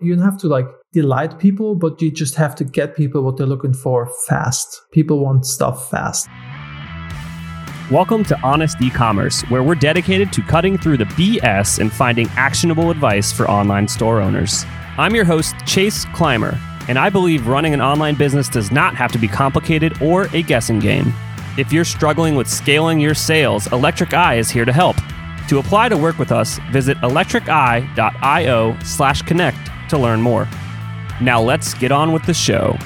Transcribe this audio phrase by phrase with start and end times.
[0.00, 3.36] You don't have to like delight people, but you just have to get people what
[3.36, 4.82] they're looking for fast.
[4.92, 6.28] People want stuff fast.
[7.90, 12.92] Welcome to Honest E-commerce, where we're dedicated to cutting through the BS and finding actionable
[12.92, 14.64] advice for online store owners.
[14.98, 16.56] I'm your host, Chase Clymer,
[16.86, 20.44] and I believe running an online business does not have to be complicated or a
[20.44, 21.12] guessing game.
[21.56, 24.96] If you're struggling with scaling your sales, Electric Eye is here to help.
[25.48, 30.48] To apply to work with us, visit electriceye.io slash connect to learn more.
[31.20, 32.76] Now let's get on with the show.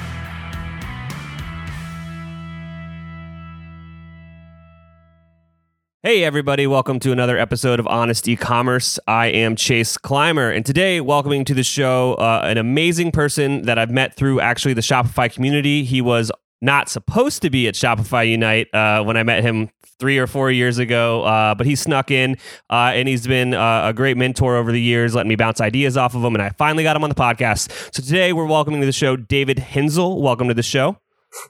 [6.05, 8.99] Hey, everybody, welcome to another episode of Honest E-Commerce.
[9.07, 13.79] I am Chase Clymer, and today, welcoming to the show uh, an amazing person that
[13.79, 15.85] I've met through actually the Shopify community.
[15.85, 16.29] He was
[16.61, 20.51] not supposed to be at Shopify Unite uh, when I met him three or four
[20.51, 22.37] years ago, uh, but he snuck in
[22.69, 25.97] uh, and he's been uh, a great mentor over the years, letting me bounce ideas
[25.97, 26.35] off of him.
[26.35, 27.71] And I finally got him on the podcast.
[27.93, 30.21] So today we're welcoming to the show David Henzel.
[30.21, 30.97] Welcome to the show.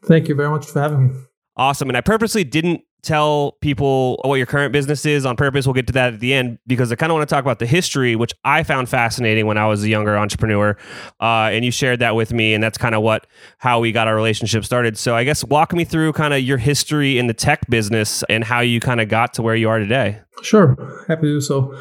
[0.05, 1.19] Thank you very much for having me.
[1.55, 1.89] Awesome.
[1.89, 5.67] And I purposely didn't tell people what your current business is on purpose.
[5.67, 7.59] We'll get to that at the end because I kind of want to talk about
[7.59, 10.77] the history, which I found fascinating when I was a younger entrepreneur.
[11.19, 14.07] Uh, and you shared that with me, and that's kind of what how we got
[14.07, 14.97] our relationship started.
[14.97, 18.43] So I guess walk me through kind of your history in the tech business and
[18.43, 20.21] how you kind of got to where you are today.
[20.41, 20.75] Sure,
[21.07, 21.77] happy to do so.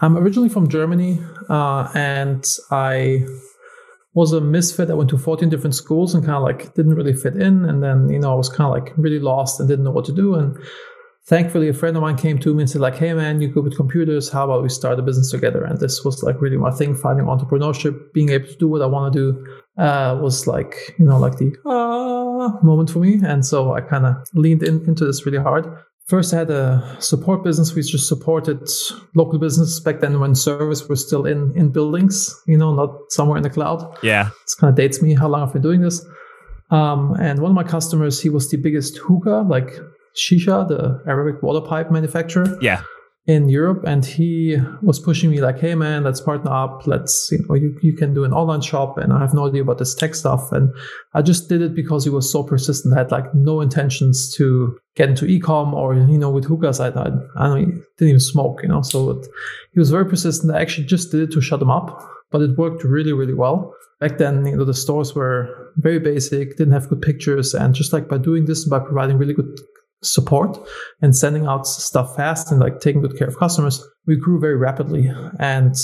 [0.00, 3.24] I'm originally from Germany, uh, and I
[4.14, 4.90] was a misfit.
[4.90, 7.64] I went to 14 different schools and kind of like didn't really fit in.
[7.64, 10.04] And then, you know, I was kind of like really lost and didn't know what
[10.06, 10.34] to do.
[10.34, 10.56] And
[11.26, 13.64] thankfully, a friend of mine came to me and said, like, hey, man, you're good
[13.64, 14.30] with computers.
[14.30, 15.64] How about we start a business together?
[15.64, 18.86] And this was like really my thing, finding entrepreneurship, being able to do what I
[18.86, 23.20] want to do uh, was like, you know, like the ah moment for me.
[23.24, 25.66] And so I kind of leaned in, into this really hard.
[26.06, 28.68] First, I had a support business which just supported
[29.14, 33.38] local business back then when servers were still in in buildings, you know, not somewhere
[33.38, 33.96] in the cloud.
[34.02, 36.04] Yeah, this kind of dates me how long I've been doing this.
[36.70, 39.78] Um, and one of my customers, he was the biggest hookah, like
[40.14, 42.58] shisha, the Arabic water pipe manufacturer.
[42.60, 42.82] Yeah,
[43.26, 46.86] in Europe, and he was pushing me like, "Hey man, let's partner up.
[46.86, 49.62] Let's you know you, you can do an online shop." And I have no idea
[49.62, 50.70] about this tech stuff, and
[51.14, 52.94] I just did it because he was so persistent.
[52.94, 56.80] I had like no intentions to get into ecom or you know with hookahs.
[56.80, 57.58] I I, I
[57.96, 58.82] didn't even smoke, you know.
[58.82, 59.26] So it,
[59.72, 60.54] he was very persistent.
[60.54, 63.74] I actually just did it to shut him up, but it worked really really well.
[64.00, 67.92] Back then, you know, the stores were very basic, didn't have good pictures, and just
[67.94, 69.58] like by doing this, by providing really good
[70.04, 70.58] support
[71.02, 74.56] and sending out stuff fast and like taking good care of customers, we grew very
[74.56, 75.10] rapidly.
[75.38, 75.74] And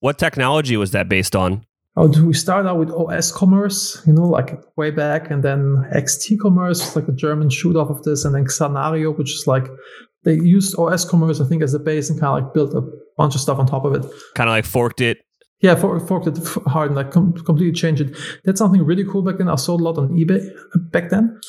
[0.00, 1.64] what technology was that based on?
[1.96, 6.38] Oh, we started out with OS commerce, you know, like way back, and then XT
[6.40, 9.66] commerce, like a German shoot off of this, and then Xanario, which is like
[10.22, 12.88] they used OS commerce, I think, as a base and kind of like built a
[13.16, 14.08] bunch of stuff on top of it.
[14.36, 15.18] Kind of like forked it
[15.60, 18.16] yeah, for, forked it hard and like com- completely changed it.
[18.44, 19.48] That's something really cool back then.
[19.48, 20.48] I sold a lot on eBay
[20.92, 21.40] back then,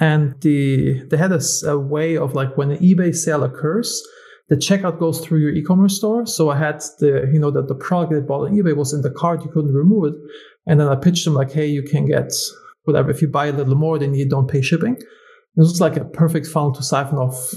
[0.00, 4.02] and the they had a, a way of like when an eBay sale occurs,
[4.48, 6.24] the checkout goes through your e-commerce store.
[6.26, 9.02] So I had the you know that the product they bought on eBay was in
[9.02, 10.14] the cart, you couldn't remove it,
[10.66, 12.32] and then I pitched them like, hey, you can get
[12.84, 14.96] whatever if you buy a little more, then you don't pay shipping.
[15.56, 17.52] This was like a perfect funnel to siphon off,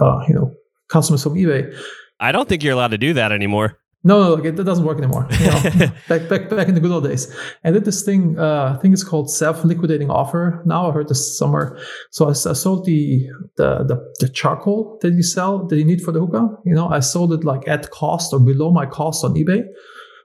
[0.00, 0.52] uh, you know,
[0.88, 1.74] customers from eBay.
[2.20, 3.78] I don't think you're allowed to do that anymore.
[4.06, 5.26] No, no, like it, it doesn't work anymore.
[5.40, 5.60] You know,
[6.08, 7.34] back, back, back in the good old days.
[7.64, 8.38] I did this thing.
[8.38, 10.62] Uh, I think it's called self-liquidating offer.
[10.66, 11.78] Now I heard this somewhere.
[12.10, 13.26] So I, I sold the,
[13.56, 16.48] the, the the charcoal that you sell that you need for the hookah.
[16.66, 19.62] You know, I sold it like at cost or below my cost on eBay.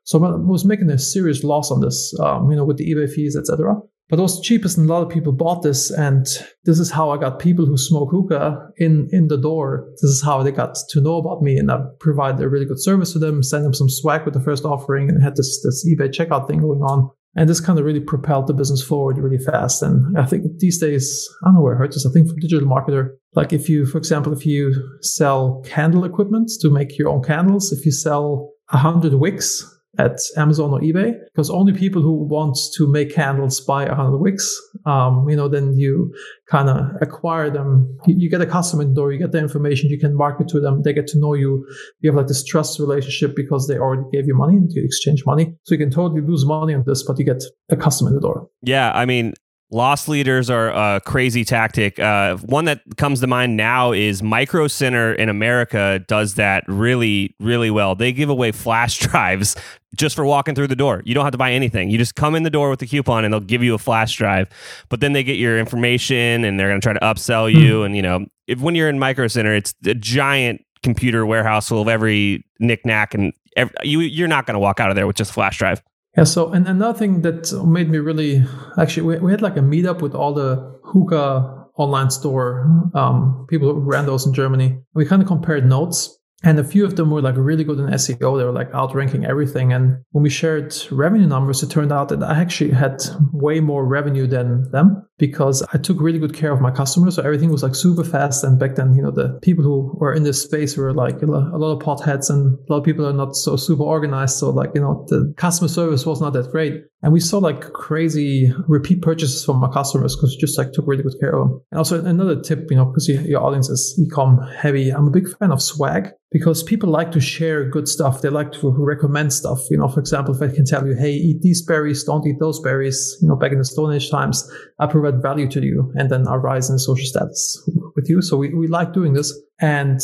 [0.03, 2.13] So I was making a serious loss on this.
[2.19, 5.03] Um, you know, with the eBay fees, etc but it was cheapest and a lot
[5.03, 6.25] of people bought this and
[6.65, 9.87] this is how i got people who smoke hookah in in the door.
[10.01, 12.81] This is how they got to know about me and i provided a really good
[12.81, 15.87] service to them sent them some swag with the first offering and had this this
[15.87, 17.09] ebay checkout thing going on.
[17.35, 19.83] And this kind of really propelled the business forward really fast.
[19.83, 22.39] And i think these days i don't know where i heard this i think from
[22.39, 24.63] digital marketer like if you for example if you
[25.01, 30.71] sell candle equipment to make your own candles if you sell 100 wicks at Amazon
[30.71, 34.55] or eBay because only people who want to make candles buy 100 wicks.
[34.85, 36.13] Um, you know, then you
[36.49, 37.97] kind of acquire them.
[38.05, 40.47] You, you, get a customer in the door, you get the information, you can market
[40.49, 41.65] to them, they get to know you.
[42.01, 45.23] You have like this trust relationship because they already gave you money and you exchange
[45.25, 45.55] money.
[45.63, 48.21] So you can totally lose money on this, but you get a customer in the
[48.21, 48.47] door.
[48.61, 48.91] Yeah.
[48.93, 49.33] I mean,
[49.71, 51.99] Loss leaders are a crazy tactic.
[51.99, 57.35] Uh, one that comes to mind now is Micro Center in America does that really,
[57.39, 57.93] really well.
[57.93, 59.55] They give away flash drives
[59.99, 61.03] just for walking through the door.
[61.05, 61.89] You don't have to buy anything.
[61.89, 64.15] You just come in the door with the coupon and they'll give you a flash
[64.15, 64.49] drive.
[64.87, 67.81] But then they get your information and they're going to try to upsell you.
[67.81, 67.85] Mm.
[67.85, 71.81] And, you know, if when you're in Micro Center, it's a giant computer warehouse full
[71.81, 75.17] of every knickknack and every, you, you're not going to walk out of there with
[75.17, 75.83] just a flash drive.
[76.17, 76.23] Yeah.
[76.23, 78.43] So, and another thing that made me really
[78.77, 83.73] actually, we, we had like a meetup with all the Hookah online store um, people
[83.73, 84.79] who ran those in Germany.
[84.93, 87.87] We kind of compared notes and a few of them were like really good in
[87.87, 88.37] SEO.
[88.37, 89.73] They were like outranking everything.
[89.73, 93.03] And when we shared revenue numbers, it turned out that I actually had
[93.33, 97.15] way more revenue than them because I took really good care of my customers.
[97.15, 98.43] So everything was like super fast.
[98.43, 101.25] And back then, you know, the people who were in this space were like a
[101.25, 104.37] lot of potheads and a lot of people are not so super organized.
[104.37, 106.85] So like, you know, the customer service was not that great.
[107.01, 111.03] And we saw like crazy repeat purchases from our customers because just like took really
[111.03, 111.61] good care of them.
[111.71, 114.89] And also another tip, you know, because your audience is e-com heavy.
[114.89, 118.21] I'm a big fan of swag because people like to share good stuff.
[118.21, 119.59] They like to recommend stuff.
[119.71, 122.35] You know, for example, if I can tell you, hey, eat these berries, don't eat
[122.39, 123.17] those berries.
[123.21, 124.45] You know, back in the Stone Age times,
[124.79, 128.21] I provide value to you and then I rise in social status with you.
[128.21, 129.37] So we, we like doing this.
[129.61, 129.99] And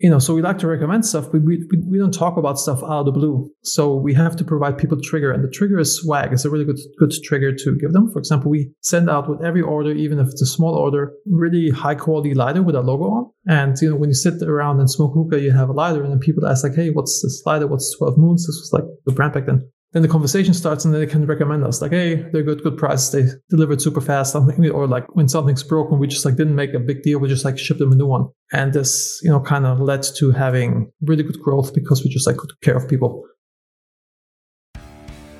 [0.00, 2.58] you know, so we like to recommend stuff, but we, we, we don't talk about
[2.58, 3.50] stuff out of the blue.
[3.62, 6.32] So we have to provide people trigger, and the trigger is swag.
[6.32, 8.10] It's a really good good trigger to give them.
[8.10, 11.68] For example, we send out with every order, even if it's a small order, really
[11.68, 13.30] high quality lighter with a logo on.
[13.46, 16.12] And you know, when you sit around and smoke hookah, you have a lighter, and
[16.12, 17.66] then people ask like, "Hey, what's this lighter?
[17.66, 20.94] What's 12 Moons?" This was like the brand back then then the conversation starts and
[20.94, 23.10] they can recommend us like hey they're good good prices.
[23.10, 26.74] They delivered super fast something or like when something's broken we just like didn't make
[26.74, 27.18] a big deal.
[27.18, 28.28] We just like shipped them a new one.
[28.52, 32.26] And this you know kind of led to having really good growth because we just
[32.26, 33.24] like took care of people.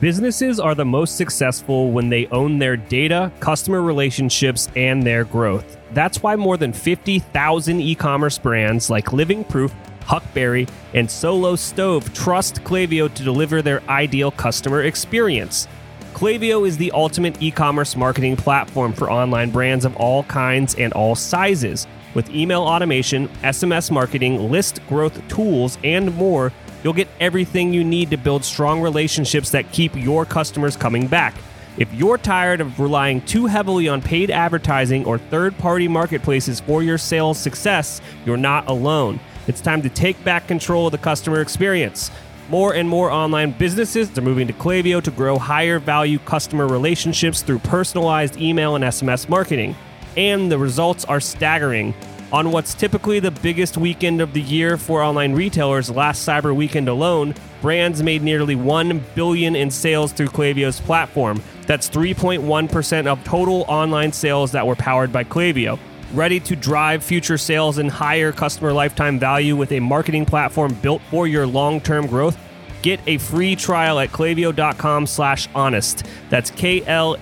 [0.00, 5.76] Businesses are the most successful when they own their data, customer relationships, and their growth.
[5.92, 9.74] That's why more than 50,000 e commerce brands like Living Proof
[10.10, 15.68] Huckberry, and Solo Stove trust Klaviyo to deliver their ideal customer experience.
[16.14, 20.92] Klaviyo is the ultimate e commerce marketing platform for online brands of all kinds and
[20.94, 21.86] all sizes.
[22.12, 26.52] With email automation, SMS marketing, list growth tools, and more,
[26.82, 31.36] you'll get everything you need to build strong relationships that keep your customers coming back.
[31.76, 36.82] If you're tired of relying too heavily on paid advertising or third party marketplaces for
[36.82, 39.20] your sales success, you're not alone.
[39.46, 42.10] It's time to take back control of the customer experience.
[42.50, 47.42] More and more online businesses are moving to Klaviyo to grow higher value customer relationships
[47.42, 49.76] through personalized email and SMS marketing.
[50.16, 51.94] And the results are staggering.
[52.32, 56.88] On what's typically the biggest weekend of the year for online retailers, last Cyber Weekend
[56.88, 61.42] alone, brands made nearly 1 billion in sales through Klaviyo's platform.
[61.66, 65.78] That's 3.1% of total online sales that were powered by Klaviyo.
[66.12, 71.00] Ready to drive future sales and higher customer lifetime value with a marketing platform built
[71.08, 72.36] for your long-term growth?
[72.82, 76.04] Get a free trial at klaviyo.com slash honest.
[76.28, 77.12] That's K-L-A-V-I-Y-O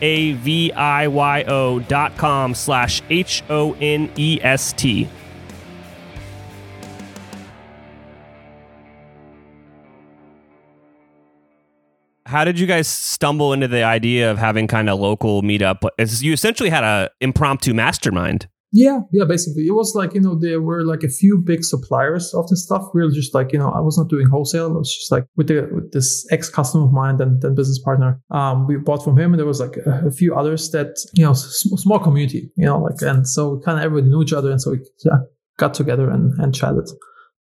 [1.81, 5.08] dot com slash H-O-N-E-S-T.
[12.25, 15.88] How did you guys stumble into the idea of having kind of local meetup?
[16.23, 18.49] You essentially had a impromptu mastermind.
[18.70, 19.67] Yeah, yeah, basically.
[19.67, 22.85] It was like, you know, there were like a few big suppliers of this stuff.
[22.93, 24.75] We were just like, you know, I was not doing wholesale.
[24.75, 27.79] I was just like with the with this ex customer of mine and then business
[27.79, 28.20] partner.
[28.31, 31.25] Um, we bought from him and there was like a, a few others that, you
[31.25, 34.50] know, small community, you know, like, and so kind of everybody knew each other.
[34.50, 35.19] And so we yeah,
[35.56, 36.88] got together and, and chatted.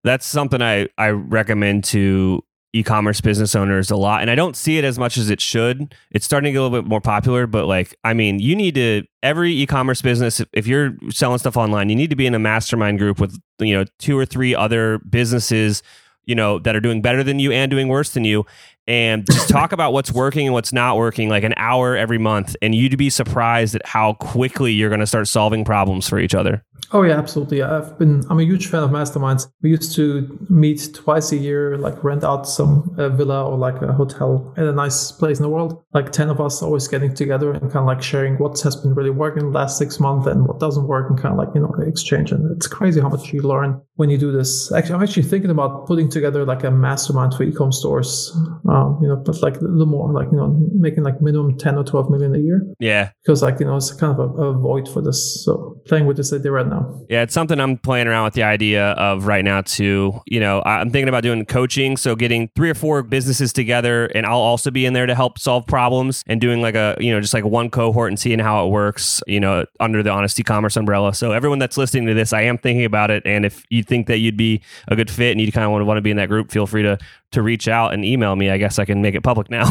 [0.05, 2.45] That's something I, I recommend to
[2.77, 5.95] e-commerce business owners a lot and i don't see it as much as it should.
[6.11, 8.75] It's starting to get a little bit more popular but like i mean you need
[8.75, 12.39] to every e-commerce business if you're selling stuff online you need to be in a
[12.39, 15.83] mastermind group with you know two or three other businesses
[16.27, 18.45] you know that are doing better than you and doing worse than you
[18.87, 22.55] and just talk about what's working and what's not working like an hour every month
[22.61, 26.35] and you'd be surprised at how quickly you're going to start solving problems for each
[26.35, 27.63] other Oh yeah, absolutely.
[27.63, 28.23] I've been.
[28.31, 29.49] I'm a huge fan of masterminds.
[29.63, 33.93] We used to meet twice a year, like rent out some villa or like a
[33.93, 35.83] hotel in a nice place in the world.
[35.93, 38.95] Like ten of us always getting together and kind of like sharing what has been
[38.95, 41.61] really working the last six months and what doesn't work, and kind of like you
[41.61, 42.31] know exchange.
[42.31, 44.71] And it's crazy how much you learn when you do this.
[44.73, 48.33] Actually, I'm actually thinking about putting together like a mastermind for ecom stores.
[48.69, 51.77] Um, you know, but like a little more, like you know, making like minimum ten
[51.77, 52.63] or twelve million a year.
[52.79, 55.45] Yeah, because like you know, it's kind of a, a void for this.
[55.45, 56.66] So playing with this idea right
[57.09, 60.21] Yeah, it's something I'm playing around with the idea of right now too.
[60.27, 64.27] You know, I'm thinking about doing coaching, so getting three or four businesses together, and
[64.27, 67.21] I'll also be in there to help solve problems and doing like a you know
[67.21, 69.23] just like one cohort and seeing how it works.
[69.27, 71.15] You know, under the Honest E-commerce umbrella.
[71.15, 74.09] So everyone that's listening to this, I am thinking about it, and if you think
[74.09, 76.11] that you'd be a good fit and you kind of want to want to be
[76.11, 76.99] in that group, feel free to
[77.37, 79.71] to reach out and email me, I guess I can make it public now.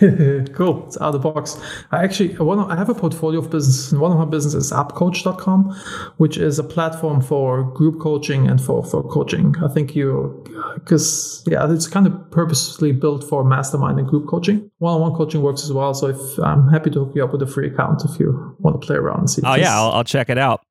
[0.54, 0.86] cool.
[0.86, 1.60] It's out of the box.
[1.90, 4.66] I actually one of, I have a portfolio of business, and one of my businesses
[4.66, 5.74] is appcoach.com,
[6.18, 9.56] which is a platform for group coaching and for, for coaching.
[9.60, 14.28] I think you, uh, because yeah, it's kind of purposely built for mastermind and group
[14.28, 14.70] coaching.
[14.78, 15.92] One-on-one coaching works as well.
[15.94, 18.80] So if I'm happy to hook you up with a free account if you want
[18.80, 19.42] to play around and see.
[19.44, 20.62] Oh yeah, I'll, I'll check it out.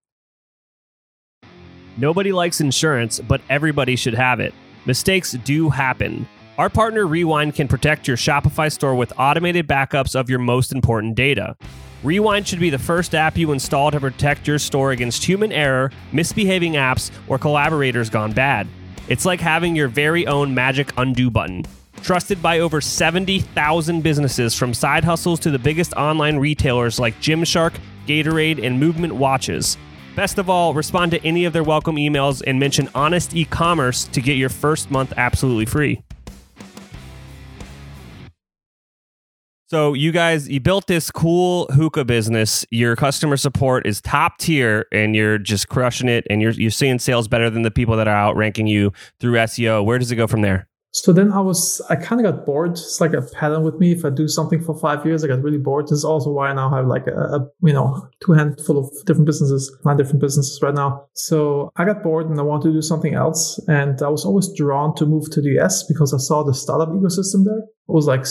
[1.97, 4.53] Nobody likes insurance, but everybody should have it.
[4.85, 6.27] Mistakes do happen.
[6.57, 11.15] Our partner Rewind can protect your Shopify store with automated backups of your most important
[11.15, 11.55] data.
[12.03, 15.91] Rewind should be the first app you install to protect your store against human error,
[16.13, 18.67] misbehaving apps, or collaborators gone bad.
[19.09, 21.65] It's like having your very own magic undo button.
[22.01, 27.73] Trusted by over 70,000 businesses from side hustles to the biggest online retailers like Gymshark,
[28.07, 29.77] Gatorade, and Movement Watches.
[30.15, 34.21] Best of all, respond to any of their welcome emails and mention Honest e-commerce to
[34.21, 36.01] get your first month absolutely free.
[39.67, 42.65] So you guys, you built this cool hookah business.
[42.71, 46.25] Your customer support is top tier, and you're just crushing it.
[46.27, 49.85] And you're you're seeing sales better than the people that are outranking you through SEO.
[49.85, 50.68] Where does it go from there?
[50.91, 52.71] So then I was, I kind of got bored.
[52.71, 53.91] It's like a pattern with me.
[53.91, 55.85] If I do something for five years, I get really bored.
[55.85, 58.91] This is also why I now have like a, a you know, two handful of
[59.05, 61.05] different businesses, nine different businesses right now.
[61.13, 63.59] So I got bored and I wanted to do something else.
[63.67, 66.89] And I was always drawn to move to the US because I saw the startup
[66.89, 67.59] ecosystem there.
[67.59, 68.25] It was like,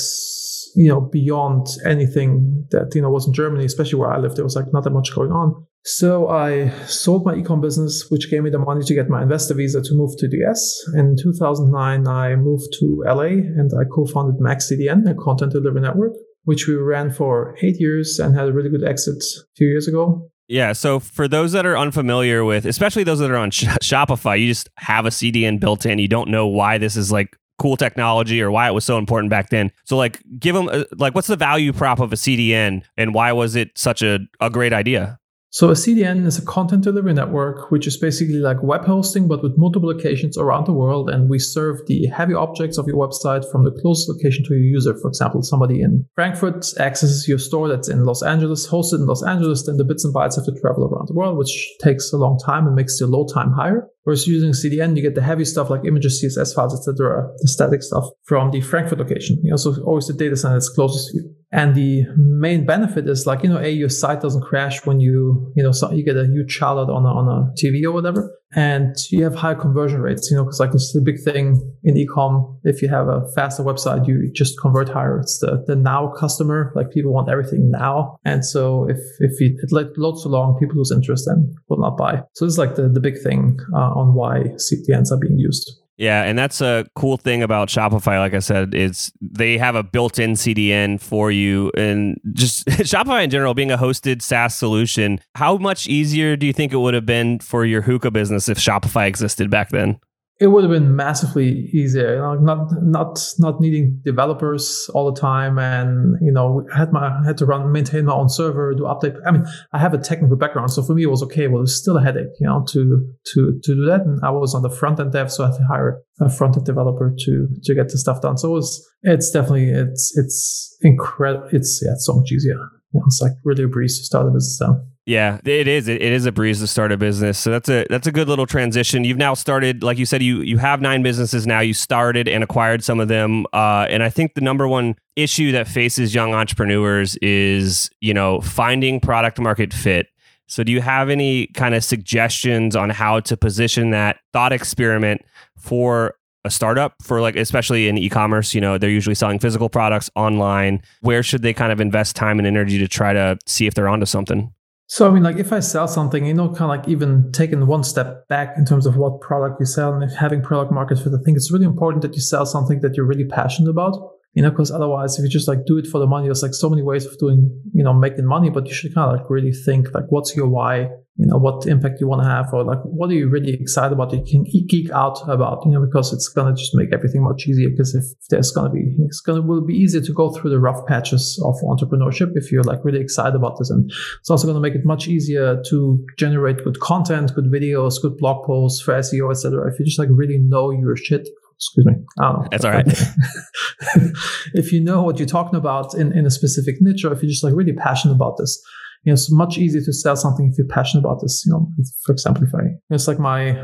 [0.75, 4.37] you know, beyond anything that, you know, was in Germany, especially where I lived.
[4.37, 5.65] There was like not that much going on.
[5.85, 9.55] So I sold my ecom business, which gave me the money to get my investor
[9.55, 10.85] visa to move to the US.
[10.95, 16.13] In 2009, I moved to LA and I co-founded MaxCDN, a content delivery network,
[16.45, 19.89] which we ran for eight years and had a really good exit a few years
[19.89, 20.29] ago.
[20.49, 20.73] Yeah.
[20.73, 24.49] So for those that are unfamiliar with, especially those that are on Sh- Shopify, you
[24.49, 25.99] just have a CDN built in.
[25.99, 29.31] You don't know why this is like cool technology or why it was so important
[29.31, 29.71] back then.
[29.85, 33.13] So like give them a, uh, like what's the value prop of a CDN and
[33.13, 35.19] why was it such a, a great idea?
[35.51, 39.43] So a CDN is a content delivery network, which is basically like web hosting, but
[39.43, 41.09] with multiple locations around the world.
[41.09, 44.63] And we serve the heavy objects of your website from the closest location to your
[44.63, 44.95] user.
[45.01, 49.25] For example, somebody in Frankfurt accesses your store that's in Los Angeles, hosted in Los
[49.25, 52.19] Angeles, then the bits and bytes have to travel around the world, which takes a
[52.19, 53.89] long time and makes your load time higher.
[54.03, 57.83] Whereas using CDN, you get the heavy stuff like images, CSS files, etc., the static
[57.83, 59.39] stuff from the Frankfurt location.
[59.43, 61.35] You know, so always the data center that's closest to you.
[61.51, 65.53] And the main benefit is like, you know, A, your site doesn't crash when you,
[65.57, 68.39] you know, so you get a huge out on a, on a TV or whatever
[68.53, 71.95] and you have high conversion rates, you know, because like it's the big thing in
[71.95, 72.59] ecom.
[72.65, 75.19] If you have a faster website, you just convert higher.
[75.19, 78.17] It's the, the now customer, like people want everything now.
[78.25, 81.99] And so if, if it like loads so long, people lose interest and will not
[81.99, 82.23] buy.
[82.35, 85.71] So this is like the, the big thing uh, on why CDNs are being used.
[85.99, 88.21] Yeah, and that's a cool thing about Shopify.
[88.21, 93.31] Like I said, is they have a built-in CDN for you, and just Shopify in
[93.31, 95.19] general being a hosted SaaS solution.
[95.35, 98.59] How much easier do you think it would have been for your hookah business if
[98.59, 99.99] Shopify existed back then?
[100.41, 105.21] It would have been massively easier you know, not not not needing developers all the
[105.21, 105.59] time.
[105.59, 109.17] And you know had my had to run maintain my own server do update.
[109.27, 111.75] I mean i have a technical background so for me it was okay well it's
[111.75, 114.03] still a headache you know to to to do that.
[114.03, 116.57] And i was on the front end dev so i had to hire a front
[116.57, 118.39] end developer to to get the stuff done.
[118.39, 122.55] So it was it's definitely it's it's incredible it's yeah it's so much easier.
[122.93, 124.61] You know, it's like really a breeze to start a business
[125.09, 125.89] yeah, it is.
[125.89, 127.39] It is a breeze to start a business.
[127.39, 129.05] So that's a that's a good little transition.
[129.05, 131.61] You've now started, like you said, you you have nine businesses now.
[131.61, 135.51] You started and acquired some of them, uh, and I think the number one issue
[135.53, 140.09] that faces young entrepreneurs is you know finding product market fit.
[140.47, 145.23] So, do you have any kind of suggestions on how to position that thought experiment
[145.57, 150.09] for a startup for like especially in e-commerce you know they're usually selling physical products
[150.15, 153.75] online where should they kind of invest time and energy to try to see if
[153.75, 154.53] they're onto something
[154.91, 157.67] so I mean, like if I sell something, you know, kind of like even taking
[157.67, 161.13] one step back in terms of what product you sell and having product market fit,
[161.13, 164.43] I think it's really important that you sell something that you're really passionate about you
[164.43, 166.69] know, because otherwise, if you just like do it for the money, there's like so
[166.69, 169.53] many ways of doing, you know, making money, but you should kind of like really
[169.53, 170.89] think like, what's your why?
[171.21, 173.93] You know, what impact you want to have, or like, what are you really excited
[173.93, 174.13] about?
[174.13, 177.71] You can geek out about, you know, because it's gonna just make everything much easier.
[177.71, 180.87] Because if there's gonna be, it's gonna will be easier to go through the rough
[180.87, 184.77] patches of entrepreneurship if you're like really excited about this, and it's also gonna make
[184.77, 189.73] it much easier to generate good content, good videos, good blog posts for SEO, etc.
[189.73, 191.29] If you just like really know your shit
[191.59, 191.95] excuse me.
[192.21, 192.87] Oh, That's all right.
[194.55, 197.31] if you know what you're talking about in, in a specific niche, or if you're
[197.31, 198.63] just like really passionate about this,
[199.03, 201.43] you know, it's much easier to sell something if you're passionate about this.
[201.45, 201.69] You know,
[202.05, 203.59] for example, if I, it's like my,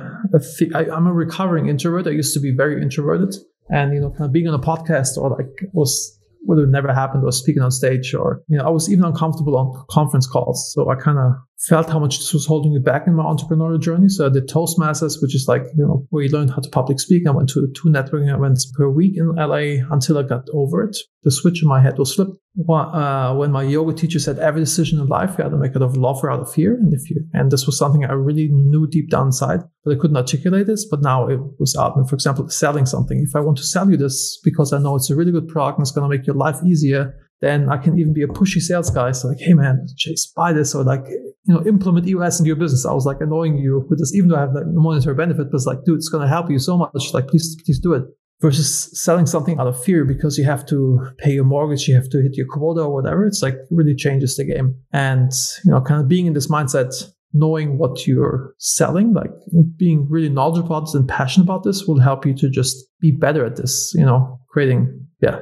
[0.75, 2.09] I, I'm a recovering introvert.
[2.09, 3.37] I used to be very introverted,
[3.71, 6.93] and you know, kind of being on a podcast or like was would have never
[6.93, 10.73] happened or speaking on stage or you know i was even uncomfortable on conference calls
[10.75, 11.33] so i kind of
[11.67, 14.09] felt how much this was holding me back in my entrepreneurial journey.
[14.09, 17.01] So i did toastmasters which is like you know where you learn how to public
[17.01, 17.27] speak.
[17.27, 19.57] I went to two networking events per week in la
[19.91, 20.97] until i got over it.
[21.23, 22.33] The switch in my head was flipped.
[22.69, 25.97] Uh, when my yoga teacher said every decision in life you to make it of
[25.97, 26.75] love or out of fear.
[26.75, 29.99] And if you and this was something i really knew deep down inside but i
[29.99, 31.97] couldn't articulate this but now it was out.
[31.97, 33.19] And for example selling something.
[33.21, 35.79] If i want to sell you this because i know it's a really good product
[35.79, 38.61] and it's going to make your life easier then i can even be a pushy
[38.61, 42.39] sales guy so like hey man chase buy this or like you know implement eos
[42.39, 44.65] into your business i was like annoying you with this even though i have the
[44.67, 47.79] monetary benefit but it's like dude it's to help you so much like please please
[47.79, 48.05] do it
[48.45, 52.11] versus selling something out of fear because you have to pay your mortgage, you have
[52.11, 53.27] to hit your quota or whatever.
[53.27, 54.77] It's like really changes the game.
[54.93, 55.33] And,
[55.65, 56.93] you know, kind of being in this mindset,
[57.33, 59.31] knowing what you're selling, like
[59.77, 63.11] being really knowledgeable about this and passionate about this will help you to just be
[63.11, 65.39] better at this, you know, creating, yeah,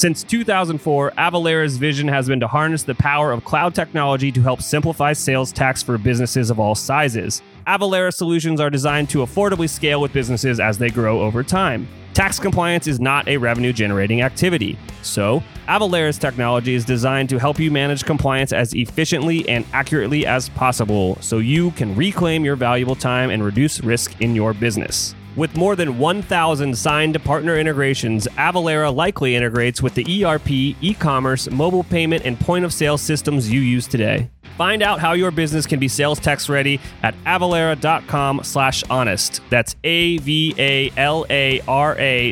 [0.00, 4.62] since 2004, Avalara's vision has been to harness the power of cloud technology to help
[4.62, 7.42] simplify sales tax for businesses of all sizes.
[7.66, 11.86] Avalara solutions are designed to affordably scale with businesses as they grow over time.
[12.14, 14.78] Tax compliance is not a revenue generating activity.
[15.02, 20.48] So, Avalara's technology is designed to help you manage compliance as efficiently and accurately as
[20.48, 25.14] possible so you can reclaim your valuable time and reduce risk in your business.
[25.40, 31.50] With more than 1,000 signed partner integrations, Avalara likely integrates with the ERP, e commerce,
[31.50, 34.30] mobile payment, and point of sale systems you use today.
[34.58, 39.40] Find out how your business can be sales tax ready at avalara.com slash honest.
[39.48, 40.92] That's A-V-A-L-A-R-A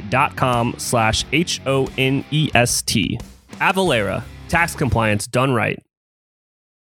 [0.02, 3.20] dot com slash H-O-N-E-S-T.
[3.52, 5.82] Avalara, tax compliance done right.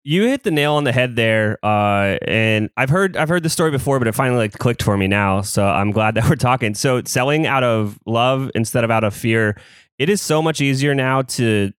[0.04, 3.50] You hit the nail on the head there, uh, and I've heard I've heard the
[3.50, 5.42] story before, but it finally like clicked for me now.
[5.42, 6.74] So I'm glad that we're talking.
[6.74, 9.56] So selling out of love instead of out of fear,
[9.98, 11.72] it is so much easier now to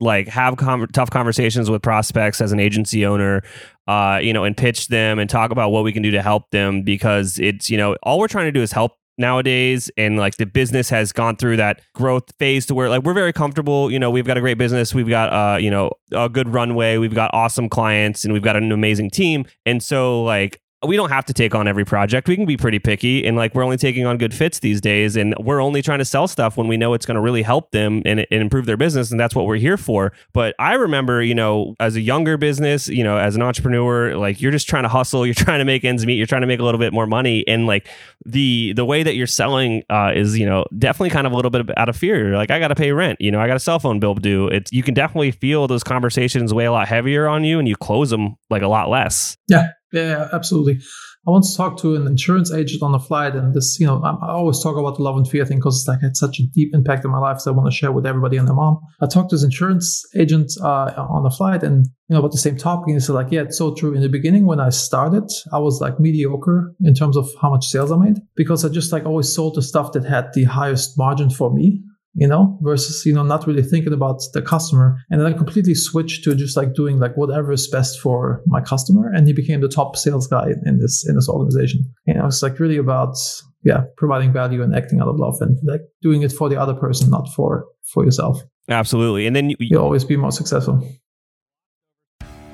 [0.00, 3.42] like have com- tough conversations with prospects as an agency owner,
[3.86, 6.50] uh, you know, and pitch them and talk about what we can do to help
[6.50, 10.36] them because it's you know all we're trying to do is help nowadays and like
[10.36, 13.98] the business has gone through that growth phase to where like we're very comfortable you
[13.98, 17.14] know we've got a great business we've got uh you know a good runway we've
[17.14, 19.44] got awesome clients and we've got an amazing team.
[19.66, 22.28] And so like we don't have to take on every project.
[22.28, 25.16] We can be pretty picky and like we're only taking on good fits these days
[25.16, 27.70] and we're only trying to sell stuff when we know it's going to really help
[27.70, 30.12] them and, and, improve their business and that's what we're here for.
[30.32, 34.40] But I remember, you know, as a younger business, you know, as an entrepreneur, like
[34.40, 36.58] you're just trying to hustle, you're trying to make ends meet, you're trying to make
[36.58, 37.88] a little bit more money and like
[38.26, 41.50] the the way that you're selling uh, is, you know, definitely kind of a little
[41.50, 42.28] bit out of fear.
[42.28, 44.14] You're Like I got to pay rent, you know, I got a cell phone bill
[44.14, 44.48] do.
[44.48, 47.76] It's you can definitely feel those conversations weigh a lot heavier on you and you
[47.76, 49.36] close them like a lot less.
[49.48, 49.68] Yeah.
[49.92, 50.80] Yeah, absolutely.
[51.24, 54.32] I once talked to an insurance agent on a flight, and this, you know, I
[54.32, 56.74] always talk about the love and fear thing because it's like had such a deep
[56.74, 57.40] impact on my life.
[57.40, 58.80] So I want to share with everybody and their mom.
[59.00, 62.38] I talked to this insurance agent uh, on the flight, and you know about the
[62.38, 62.88] same topic.
[62.88, 63.94] And he said, like, yeah, it's so true.
[63.94, 67.66] In the beginning, when I started, I was like mediocre in terms of how much
[67.66, 70.98] sales I made because I just like always sold the stuff that had the highest
[70.98, 71.82] margin for me
[72.14, 74.98] you know, versus, you know, not really thinking about the customer.
[75.10, 78.60] And then I completely switched to just like doing like whatever is best for my
[78.60, 79.10] customer.
[79.14, 81.84] And he became the top sales guy in this, in this organization.
[82.06, 83.16] And it was like really about,
[83.64, 86.74] yeah, providing value and acting out of love and like doing it for the other
[86.74, 88.42] person, not for, for yourself.
[88.68, 89.26] Absolutely.
[89.26, 90.86] And then you, you'll always be more successful.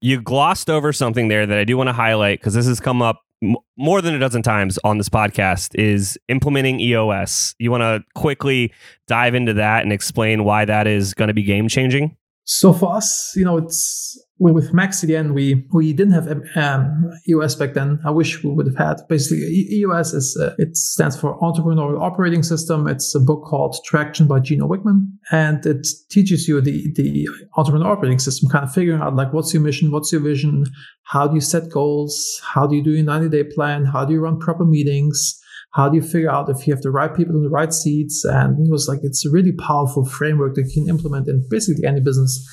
[0.00, 3.00] You glossed over something there that I do want to highlight because this has come
[3.00, 7.54] up m- more than a dozen times on this podcast is implementing EOS.
[7.58, 8.72] You want to quickly
[9.06, 12.16] dive into that and explain why that is going to be game changing?
[12.44, 14.20] So for us, you know, it's
[14.50, 16.26] with MaxCDN, we we didn't have
[16.56, 18.00] um, EOS back then.
[18.04, 18.96] I wish we would have had.
[19.08, 19.38] Basically,
[19.70, 22.88] EOS is uh, it stands for Entrepreneurial Operating System.
[22.88, 27.92] It's a book called Traction by Gino Wickman, and it teaches you the the entrepreneurial
[27.92, 30.64] operating system, kind of figuring out like what's your mission, what's your vision,
[31.04, 34.12] how do you set goals, how do you do a ninety day plan, how do
[34.12, 35.38] you run proper meetings.
[35.74, 38.26] How do you figure out if you have the right people in the right seats?
[38.26, 41.86] And it was like, it's a really powerful framework that you can implement in basically
[41.86, 42.46] any business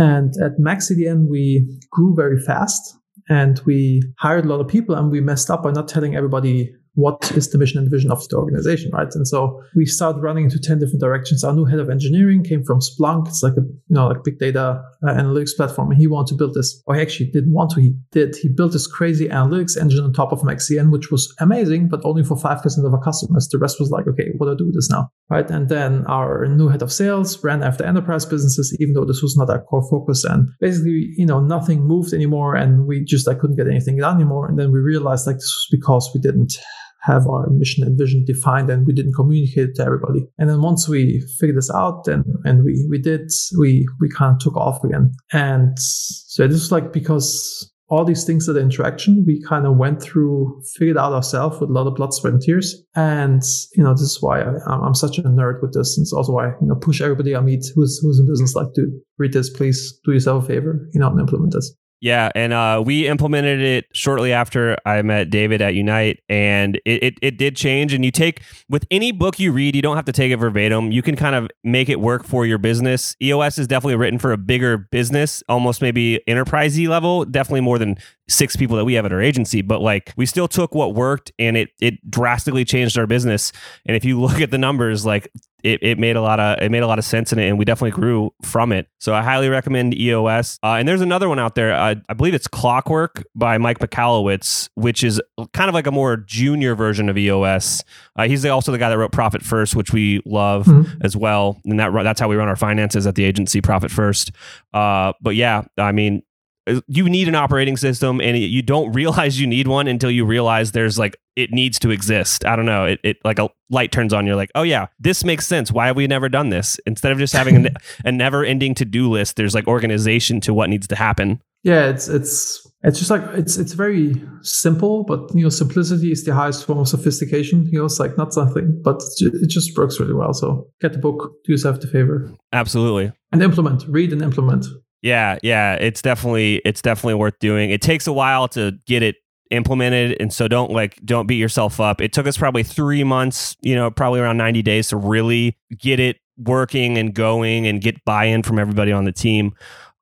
[0.00, 2.96] and at MaxCDN, we grew very fast
[3.28, 6.74] and we hired a lot of people and we messed up by not telling everybody
[6.94, 9.08] what is the mission and vision of the organization, right?
[9.14, 11.44] And so we started running into 10 different directions.
[11.44, 13.28] Our new head of engineering came from Splunk.
[13.28, 15.90] It's like a, you know, like big data uh, analytics platform.
[15.90, 18.36] And he wanted to build this, or he actually didn't want to, he did.
[18.36, 22.24] He built this crazy analytics engine on top of MaxCDN, which was amazing, but only
[22.24, 23.48] for 5% of our customers.
[23.48, 25.10] The rest was like, okay, what do I do with this now?
[25.28, 25.48] Right.
[25.48, 29.36] And then our new head of sales ran after enterprise businesses, even though this was
[29.36, 30.24] not our core focus.
[30.24, 32.56] And basically, you know, nothing moved anymore.
[32.56, 34.48] And we just, I couldn't get anything done anymore.
[34.48, 36.58] And then we realized like this was because we didn't
[37.02, 40.26] have our mission and vision defined and we didn't communicate it to everybody.
[40.38, 44.34] And then once we figured this out and, and we, we did, we, we kind
[44.34, 45.12] of took off again.
[45.32, 49.76] And so this was like because all these things at the interaction, we kind of
[49.76, 52.80] went through, figured out ourselves with a lot of blood, sweat, and tears.
[52.94, 53.42] And,
[53.74, 55.98] you know, this is why I, am such a nerd with this.
[55.98, 58.72] And it's also why, you know, push everybody I meet who's, who's in business, like
[58.74, 58.86] to
[59.18, 61.74] read this, please do yourself a favor, you know, and implement this.
[62.00, 67.02] Yeah, and uh, we implemented it shortly after I met David at Unite, and it,
[67.02, 67.92] it, it, did change.
[67.92, 70.92] And you take with any book you read, you don't have to take it verbatim.
[70.92, 73.16] You can kind of make it work for your business.
[73.20, 77.98] EOS is definitely written for a bigger business, almost maybe enterprisey level, definitely more than
[78.30, 79.60] six people that we have at our agency.
[79.60, 83.52] But like we still took what worked, and it it drastically changed our business.
[83.84, 85.30] And if you look at the numbers, like
[85.62, 87.58] it, it made a lot of it made a lot of sense in it, and
[87.58, 88.88] we definitely grew from it.
[88.98, 90.58] So I highly recommend EOS.
[90.62, 91.72] Uh, and there's another one out there.
[91.72, 95.20] Uh, I believe it's Clockwork by Mike Michalowicz, which is
[95.52, 97.82] kind of like a more junior version of EOS.
[98.16, 101.00] Uh, he's also the guy that wrote Profit First, which we love mm-hmm.
[101.02, 103.60] as well, and that that's how we run our finances at the agency.
[103.60, 104.32] Profit First.
[104.72, 106.22] Uh, but yeah, I mean,
[106.66, 110.24] Uh, you need an operating system and you don't realize you need one until you
[110.24, 112.44] realize there's like it needs to exist.
[112.44, 112.84] I don't know.
[112.84, 114.26] It, it like a light turns on.
[114.26, 115.72] You're like oh yeah this makes sense.
[115.72, 116.78] Why have we never done this?
[116.86, 117.70] Instead of just having a,
[118.04, 121.40] a never ending to-do list there's like organization to what needs to happen.
[121.62, 126.24] Yeah it's it's it's just like it's it's very simple but you know simplicity is
[126.24, 127.66] the highest form of sophistication.
[127.66, 130.34] You know it's like not something but it just works really well.
[130.34, 132.30] So get the book do yourself the favor.
[132.52, 133.12] Absolutely.
[133.32, 134.66] And implement read and implement
[135.02, 137.70] yeah, yeah, it's definitely it's definitely worth doing.
[137.70, 139.16] It takes a while to get it
[139.50, 142.00] implemented and so don't like don't beat yourself up.
[142.00, 145.98] It took us probably 3 months, you know, probably around 90 days to really get
[145.98, 149.52] it working and going and get buy-in from everybody on the team.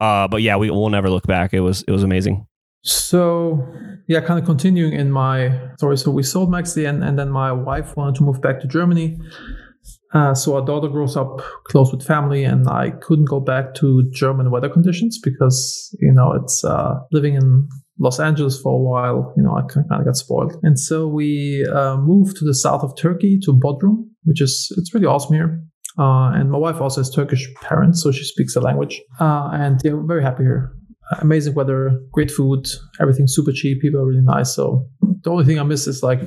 [0.00, 1.52] Uh, but yeah, we will never look back.
[1.52, 2.46] It was it was amazing.
[2.82, 3.66] So
[4.06, 5.98] yeah, kind of continuing in my story.
[5.98, 9.18] So we sold MaxCDN, and then my wife wanted to move back to Germany.
[10.14, 14.08] Uh, so our daughter grows up close with family, and I couldn't go back to
[14.12, 17.68] German weather conditions because you know it's uh, living in
[17.98, 19.34] Los Angeles for a while.
[19.36, 22.82] You know, I kind of got spoiled, and so we uh, moved to the south
[22.82, 25.62] of Turkey to Bodrum, which is it's really awesome here.
[25.98, 29.80] Uh, and my wife also has Turkish parents, so she speaks the language, uh, and
[29.84, 30.72] yeah, we're very happy here.
[31.20, 32.66] Amazing weather, great food,
[33.00, 33.80] everything super cheap.
[33.80, 34.54] People are really nice.
[34.54, 34.86] So
[35.22, 36.20] the only thing I miss is like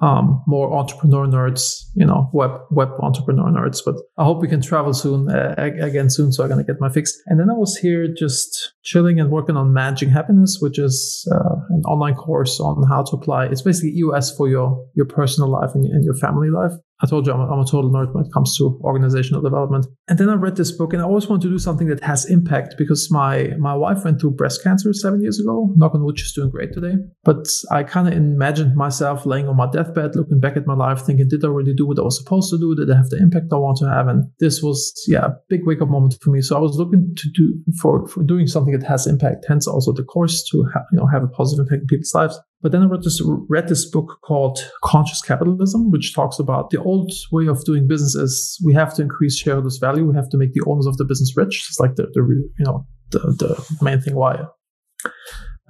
[0.00, 3.80] um, more entrepreneur nerds, you know, web web entrepreneur nerds.
[3.84, 6.88] But I hope we can travel soon uh, again soon, so I'm gonna get my
[6.88, 7.20] fix.
[7.26, 11.56] And then I was here just chilling and working on managing happiness, which is uh,
[11.70, 13.46] an online course on how to apply.
[13.46, 16.72] It's basically EOS for your your personal life and, and your family life.
[17.02, 19.86] I told you I'm a, I'm a total nerd when it comes to organizational development.
[20.08, 22.26] And then I read this book, and I always want to do something that has
[22.26, 25.72] impact because my my wife went through breast cancer seven years ago.
[25.76, 26.94] Knock on wood, she's doing great today.
[27.24, 31.02] But I kind of imagined myself laying on my deathbed, looking back at my life,
[31.02, 32.74] thinking, did I really do what I was supposed to do?
[32.74, 34.08] Did I have the impact I want to have?
[34.08, 36.42] And this was, yeah, a big wake up moment for me.
[36.42, 39.46] So I was looking to do for for doing something that has impact.
[39.48, 42.38] Hence, also the course to ha- you know have a positive impact in people's lives.
[42.62, 46.82] But then I read this, read this book called Conscious Capitalism, which talks about the
[46.82, 50.06] old way of doing business is we have to increase shareholders' value.
[50.06, 51.64] We have to make the owners of the business rich.
[51.68, 54.44] It's like the, the you know the, the main thing why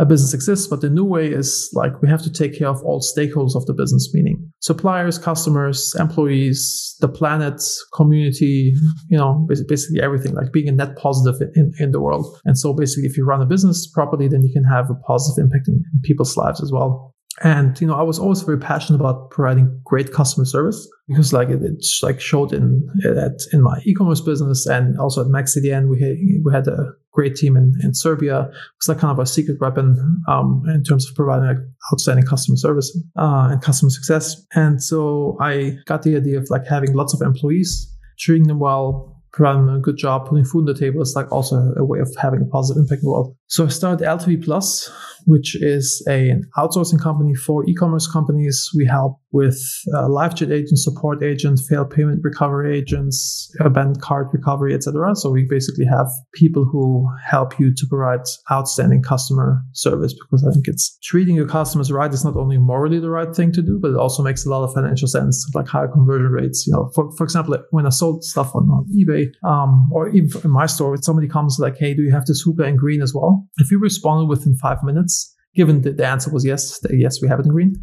[0.00, 2.82] a business exists, but the new way is like we have to take care of
[2.82, 7.62] all stakeholders of the business, meaning suppliers, customers, employees, the planet,
[7.94, 8.74] community,
[9.10, 12.40] you know, basically everything, like being a net positive in, in the world.
[12.46, 15.44] And so basically, if you run a business properly, then you can have a positive
[15.44, 17.14] impact in, in people's lives as well.
[17.42, 21.48] And you know, I was always very passionate about providing great customer service because, like,
[21.48, 26.00] it, it's like showed in at in my e-commerce business and also at MaxCDN, we
[26.00, 28.50] had, we had a great team in, in Serbia.
[28.76, 31.58] It's like kind of a secret weapon um, in terms of providing like
[31.92, 34.44] outstanding customer service uh, and customer success.
[34.54, 39.20] And so I got the idea of like having lots of employees, treating them well,
[39.32, 42.00] providing them a good job, putting food on the table is like also a way
[42.00, 43.36] of having a positive impact in the world.
[43.50, 44.88] So I started LTV Plus,
[45.26, 48.70] which is a, an outsourcing company for e-commerce companies.
[48.76, 49.60] We help with
[49.94, 55.14] uh, live chat agents, support agents, failed payment recovery agents, abandoned cart recovery, etc.
[55.16, 60.52] So we basically have people who help you to provide outstanding customer service because I
[60.52, 63.78] think it's treating your customers right is not only morally the right thing to do,
[63.80, 66.66] but it also makes a lot of financial sense, like higher conversion rates.
[66.66, 70.40] You know, for, for example, when I sold stuff on, on eBay um, or even
[70.42, 73.02] in my store, if somebody comes like, hey, do you have this hookah in green
[73.02, 73.39] as well?
[73.58, 77.40] If you responded within five minutes, given that the answer was yes, yes, we have
[77.40, 77.74] it in green,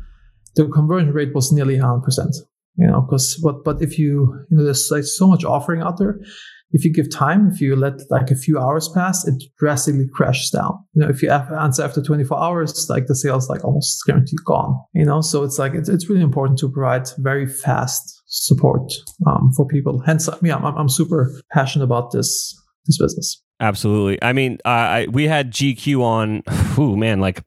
[0.56, 2.02] the conversion rate was nearly 100%.
[2.78, 5.98] You know, because what, but if you, you know, there's like so much offering out
[5.98, 6.20] there.
[6.72, 10.52] If you give time, if you let like a few hours pass, it drastically crashes
[10.52, 10.78] down.
[10.94, 14.78] You know, if you answer after 24 hours, like the sales like almost guaranteed gone.
[14.94, 18.92] You know, so it's like it's, it's really important to provide very fast support
[19.26, 20.04] um, for people.
[20.06, 22.54] Hence, yeah, I'm, I'm super passionate about this
[22.86, 23.42] this business.
[23.60, 24.22] Absolutely.
[24.22, 26.44] I mean, uh, I, we had GQ on,
[26.78, 27.42] oh man, like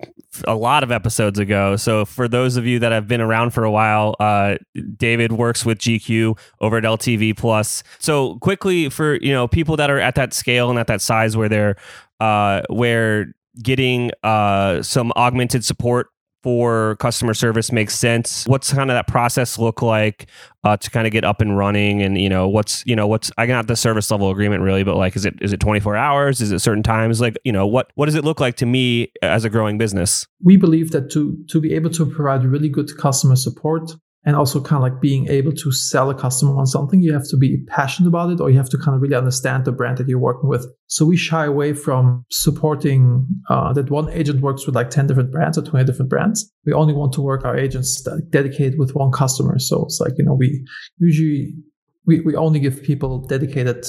[0.47, 1.77] a lot of episodes ago.
[1.77, 4.57] So for those of you that have been around for a while, uh,
[4.97, 7.83] David works with GQ over at LTV Plus.
[7.99, 11.37] So quickly for you know people that are at that scale and at that size
[11.37, 11.77] where they're
[12.21, 16.09] uh, where getting uh, some augmented support
[16.43, 18.47] for customer service makes sense?
[18.47, 20.27] What's kind of that process look like
[20.65, 22.03] uh, to kind of get up and running?
[22.03, 24.97] And you know what's you know what's i got the service level agreement really but
[24.97, 26.41] like is it is it 24 hours?
[26.41, 27.21] Is it certain times?
[27.21, 30.27] Like you know what what does it look like to me as a growing business?
[30.43, 33.93] We believe that to to be able to provide really good customer support
[34.25, 37.27] and also kind of like being able to sell a customer on something you have
[37.29, 39.97] to be passionate about it or you have to kind of really understand the brand
[39.97, 40.67] that you're working with.
[40.89, 45.33] So we shy away from supporting uh, that one agent works with like 10 different
[45.33, 46.51] brands or 20 different brands.
[46.67, 49.59] We only want to work our agents dedicated with one customer.
[49.59, 50.67] So it's like you know we
[50.99, 51.55] usually
[52.07, 53.87] we, we only give people dedicated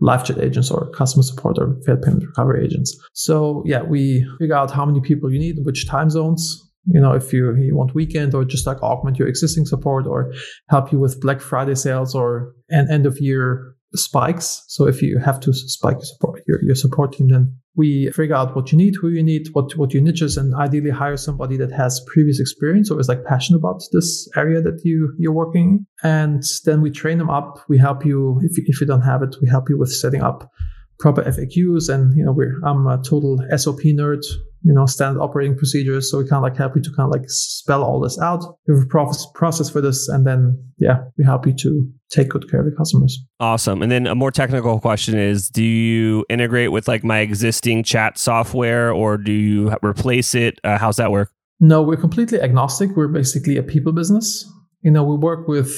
[0.00, 2.96] live chat agents or customer support or failed payment recovery agents.
[3.12, 7.12] So yeah we figure out how many people you need which time zones you know
[7.12, 10.32] if you, you want weekend or just like augment your existing support or
[10.68, 14.64] help you with black friday sales or an end of year spikes.
[14.68, 18.34] So if you have to spike your support your, your support team then we figure
[18.34, 21.56] out what you need who you need what what your niches and ideally hire somebody
[21.56, 25.86] that has previous experience or is like passionate about this area that you you're working
[26.02, 27.64] and then we train them up.
[27.68, 30.22] We help you if you, if you don't have it we help you with setting
[30.22, 30.50] up
[30.98, 34.22] proper FAQs and you know we're I'm a total SOP nerd
[34.66, 36.10] you know, standard operating procedures.
[36.10, 38.42] So we kind of like help you to kind of like spell all this out.
[38.66, 40.08] We have a process, process for this.
[40.08, 43.16] And then, yeah, we help you to take good care of the customers.
[43.38, 43.80] Awesome.
[43.80, 48.18] And then a more technical question is do you integrate with like my existing chat
[48.18, 50.58] software or do you replace it?
[50.64, 51.30] Uh, how's that work?
[51.60, 52.90] No, we're completely agnostic.
[52.96, 54.50] We're basically a people business.
[54.82, 55.72] You know, we work with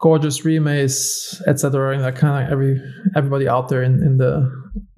[0.00, 1.94] Gorgias Reamaze, etc.
[1.94, 2.80] And that kind of every
[3.16, 4.50] everybody out there in, in the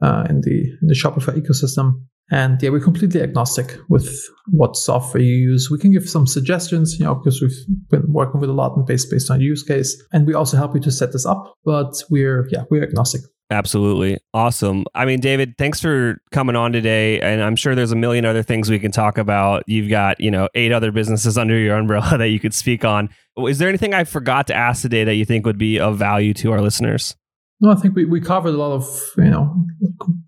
[0.02, 2.02] uh, in the in the Shopify ecosystem.
[2.30, 4.11] And yeah, we're completely agnostic with
[4.48, 5.70] what software you use.
[5.70, 8.85] We can give some suggestions, you know, because we've been working with a lot and
[8.85, 9.96] based based on use case.
[10.12, 11.54] And we also help you to set this up.
[11.64, 13.20] But we're yeah, we're agnostic.
[13.50, 14.18] Absolutely.
[14.35, 14.85] Awesome.
[14.94, 17.20] I mean, David, thanks for coming on today.
[17.20, 19.62] And I'm sure there's a million other things we can talk about.
[19.68, 23.09] You've got, you know, eight other businesses under your umbrella that you could speak on.
[23.38, 26.35] Is there anything I forgot to ask today that you think would be of value
[26.35, 27.14] to our listeners?
[27.61, 29.54] No, I think we, we covered a lot of, you know,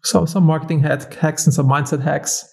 [0.04, 2.44] some, some marketing hacks and some mindset hacks.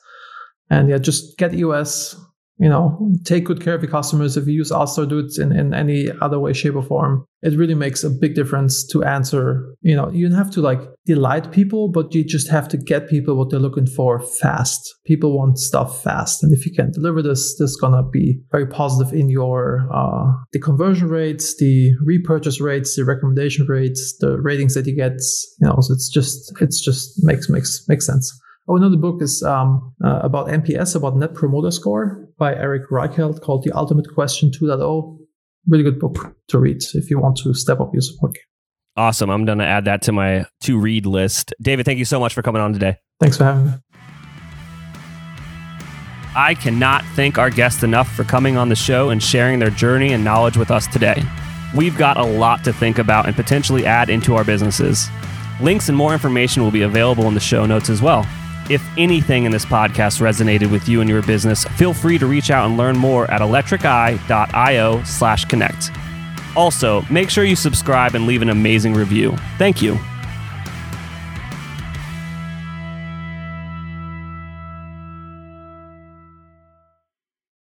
[0.69, 2.19] And yeah, just get EOS,
[2.57, 4.37] you know, take good care of your customers.
[4.37, 7.25] If you use us or do it in, in any other way, shape, or form,
[7.41, 9.75] it really makes a big difference to answer.
[9.81, 13.35] You know, you have to like delight people, but you just have to get people
[13.35, 14.95] what they're looking for fast.
[15.05, 16.43] People want stuff fast.
[16.43, 20.31] And if you can deliver this, this is gonna be very positive in your uh,
[20.53, 25.19] the conversion rates, the repurchase rates, the recommendation rates, the ratings that you get.
[25.59, 28.31] You know, so it's just it's just makes makes makes sense.
[28.67, 33.41] Oh, another book is um, uh, about NPS, about Net Promoter Score by Eric Reichheld
[33.41, 35.19] called The Ultimate Question 2.0.
[35.67, 38.43] Really good book to read if you want to step up your support game.
[38.97, 39.29] Awesome.
[39.29, 41.53] I'm going to add that to my to read list.
[41.61, 42.97] David, thank you so much for coming on today.
[43.19, 43.71] Thanks for having me.
[46.35, 50.11] I cannot thank our guests enough for coming on the show and sharing their journey
[50.11, 51.23] and knowledge with us today.
[51.75, 55.07] We've got a lot to think about and potentially add into our businesses.
[55.61, 58.25] Links and more information will be available in the show notes as well.
[58.69, 62.49] If anything in this podcast resonated with you and your business, feel free to reach
[62.49, 65.91] out and learn more at electriceye.io slash connect.
[66.55, 69.35] Also, make sure you subscribe and leave an amazing review.
[69.57, 69.99] Thank you.